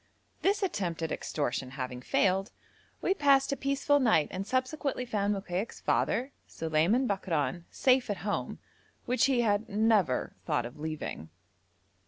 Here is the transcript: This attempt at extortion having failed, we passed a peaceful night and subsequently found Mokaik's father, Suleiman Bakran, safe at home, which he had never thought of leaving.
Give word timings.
This 0.41 0.63
attempt 0.63 1.03
at 1.03 1.11
extortion 1.11 1.69
having 1.77 2.01
failed, 2.01 2.49
we 3.03 3.13
passed 3.13 3.51
a 3.51 3.55
peaceful 3.55 3.99
night 3.99 4.29
and 4.31 4.47
subsequently 4.47 5.05
found 5.05 5.31
Mokaik's 5.31 5.79
father, 5.79 6.31
Suleiman 6.47 7.05
Bakran, 7.07 7.65
safe 7.69 8.09
at 8.09 8.17
home, 8.25 8.57
which 9.05 9.25
he 9.25 9.41
had 9.41 9.69
never 9.69 10.33
thought 10.43 10.65
of 10.65 10.79
leaving. 10.79 11.29